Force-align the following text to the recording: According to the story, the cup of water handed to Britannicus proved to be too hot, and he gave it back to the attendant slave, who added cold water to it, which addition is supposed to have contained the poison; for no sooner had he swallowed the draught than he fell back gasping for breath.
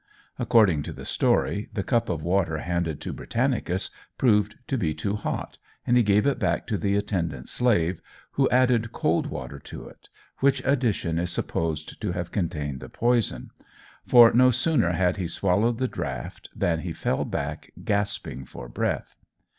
According 0.39 0.81
to 0.81 0.93
the 0.93 1.05
story, 1.05 1.69
the 1.75 1.83
cup 1.83 2.09
of 2.09 2.23
water 2.23 2.57
handed 2.57 2.99
to 3.01 3.13
Britannicus 3.13 3.91
proved 4.17 4.55
to 4.67 4.75
be 4.75 4.95
too 4.95 5.15
hot, 5.15 5.59
and 5.85 5.95
he 5.95 6.01
gave 6.01 6.25
it 6.25 6.39
back 6.39 6.65
to 6.65 6.77
the 6.79 6.95
attendant 6.95 7.47
slave, 7.49 8.01
who 8.31 8.49
added 8.49 8.93
cold 8.93 9.27
water 9.27 9.59
to 9.59 9.87
it, 9.87 10.09
which 10.39 10.65
addition 10.65 11.19
is 11.19 11.29
supposed 11.29 12.01
to 12.01 12.13
have 12.13 12.31
contained 12.31 12.79
the 12.79 12.89
poison; 12.89 13.51
for 14.07 14.33
no 14.33 14.49
sooner 14.49 14.93
had 14.93 15.17
he 15.17 15.27
swallowed 15.27 15.77
the 15.77 15.87
draught 15.87 16.49
than 16.55 16.79
he 16.79 16.93
fell 16.93 17.23
back 17.23 17.71
gasping 17.83 18.43
for 18.43 18.67
breath. 18.67 19.15